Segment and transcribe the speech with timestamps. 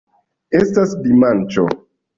[0.61, 1.71] Estas dimanĉo.